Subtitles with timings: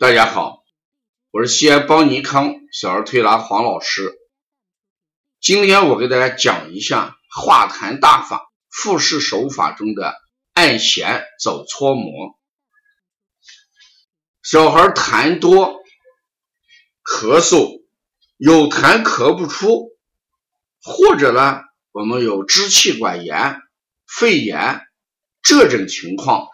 [0.00, 0.62] 大家好，
[1.32, 4.16] 我是西安邦尼康小儿推拿黄老师。
[5.40, 10.14] 今天我给大家讲一下化痰大法复式手法中的
[10.54, 12.38] 按弦走搓摩。
[14.40, 15.82] 小孩痰多、
[17.02, 17.82] 咳嗽，
[18.36, 19.88] 有痰咳不出，
[20.80, 23.56] 或者呢，我们有支气管炎、
[24.06, 24.80] 肺炎
[25.42, 26.46] 这种情况，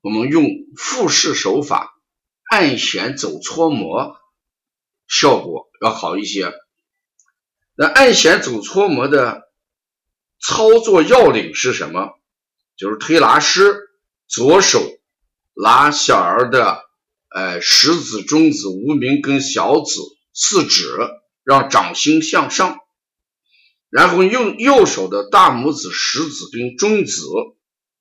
[0.00, 1.92] 我们用复式手法。
[2.48, 4.16] 按弦走搓摩
[5.06, 6.52] 效果要好一些。
[7.74, 9.48] 那按弦走搓摩的
[10.40, 12.18] 操作要领是什么？
[12.76, 13.90] 就是推拿师
[14.28, 14.80] 左手
[15.52, 16.84] 拿小儿的
[17.28, 20.00] 呃食指、中指、无名跟小指
[20.32, 20.88] 四指，
[21.42, 22.78] 让掌心向上，
[23.90, 27.20] 然后用右手的大拇指、食指跟中指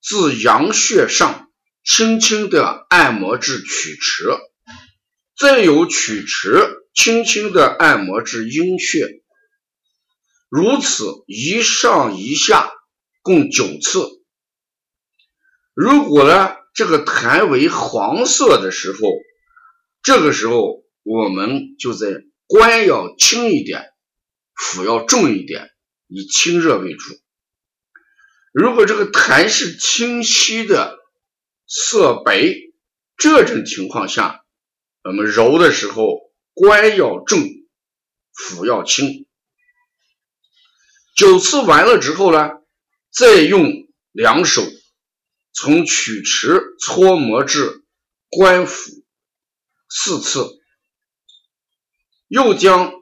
[0.00, 1.51] 自阳穴上。
[1.84, 4.24] 轻轻的按摩至曲池，
[5.36, 9.20] 再由曲池轻轻的按摩至阴穴，
[10.48, 12.72] 如此一上一下
[13.22, 14.08] 共九次。
[15.74, 18.98] 如果呢这个痰为黄色的时候，
[20.04, 23.90] 这个时候我们就在关要轻一点，
[24.54, 25.68] 腹要重一点，
[26.06, 27.12] 以清热为主。
[28.52, 31.01] 如果这个痰是清晰的。
[31.74, 32.54] 色白
[33.16, 34.44] 这种情况下，
[35.04, 36.20] 我们揉的时候
[36.52, 37.40] 关要重，
[38.34, 39.26] 腹要轻。
[41.16, 42.50] 九次完了之后呢，
[43.10, 44.62] 再用两手
[45.54, 47.82] 从曲池搓摩至
[48.28, 48.90] 关腹
[49.88, 50.46] 四次，
[52.28, 52.92] 又将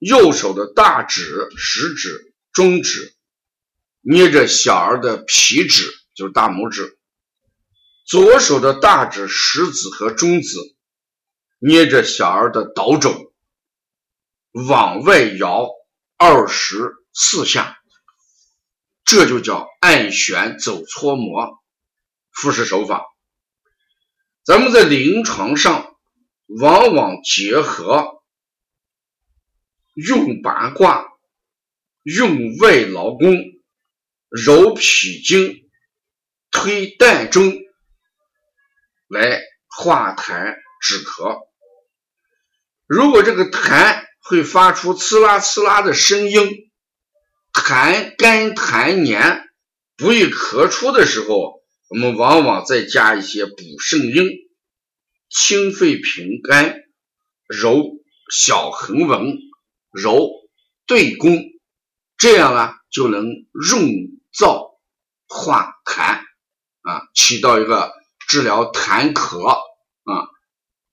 [0.00, 3.14] 右手的大指、食指、中指
[4.00, 5.84] 捏着小儿的皮指，
[6.16, 6.95] 就是大拇指。
[8.06, 10.56] 左手的大指、食指和中指
[11.58, 13.34] 捏着小儿的倒肘，
[14.52, 15.66] 往外摇
[16.16, 17.76] 二十四下，
[19.04, 21.60] 这就叫按弦走搓摩
[22.30, 23.04] 复式手法。
[24.44, 25.96] 咱们在临床上
[26.46, 28.22] 往往结合
[29.94, 31.08] 用八卦、
[32.04, 33.36] 用外劳宫、
[34.28, 35.68] 揉脾经、
[36.52, 37.65] 推膻中。
[39.08, 41.46] 来化痰止咳。
[42.86, 46.70] 如果这个痰会发出呲啦呲啦的声音，
[47.52, 49.48] 痰干痰黏
[49.96, 54.28] 不易咳出的时候，我们往往再加一些补肾阴、
[55.28, 56.80] 清肺平肝、
[57.48, 57.82] 揉
[58.30, 59.38] 小横纹、
[59.92, 60.28] 揉
[60.86, 61.44] 对宫，
[62.16, 63.84] 这样呢就能润
[64.32, 64.76] 燥
[65.28, 66.20] 化痰
[66.82, 67.92] 啊，起到一个。
[68.28, 70.28] 治疗痰咳啊，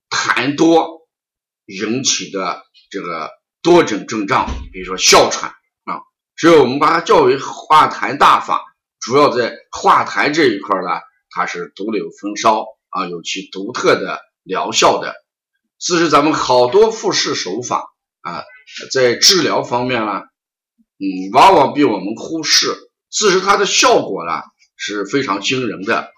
[0.08, 1.08] 痰多
[1.66, 3.30] 引起的这个
[3.62, 5.50] 多种症状，比如说哮喘
[5.84, 6.02] 啊，
[6.36, 8.64] 所以我们把它叫为化痰大法。
[9.00, 10.88] 主要在化痰这一块呢，
[11.30, 15.14] 它是独有风骚啊，有其独特的疗效的。
[15.78, 17.84] 四是咱们好多复式手法
[18.22, 18.44] 啊，
[18.92, 20.22] 在治疗方面呢，
[20.98, 22.74] 嗯，往往被我们忽视。
[23.10, 24.40] 其实它的效果呢
[24.76, 26.10] 是非常惊人的。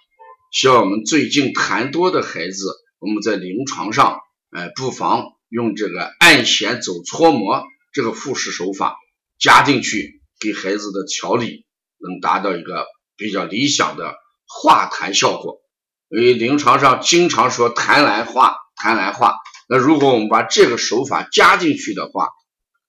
[0.53, 4.21] 像我们最近痰多的孩子，我们在临床上，
[4.51, 8.97] 哎，不妨用这个按弦走搓摩这个复式手法
[9.39, 11.67] 加进去，给孩子的调理
[11.99, 12.87] 能达到一个
[13.17, 14.15] 比较理想的
[14.47, 15.61] 化痰效果。
[16.09, 19.35] 因为临床上经常说痰来化，痰来化，
[19.69, 22.29] 那如果我们把这个手法加进去的话，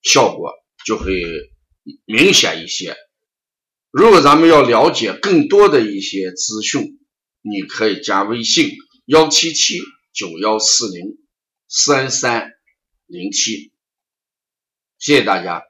[0.03, 0.53] 效果
[0.85, 1.21] 就会
[2.05, 2.95] 明显一些。
[3.91, 6.99] 如果咱们要了解更多的一些资讯，
[7.49, 8.75] 你可以加微信
[9.05, 9.79] 幺七七
[10.13, 11.17] 九幺四零
[11.67, 12.51] 三三
[13.05, 13.71] 零七，
[14.99, 15.63] 谢谢大家。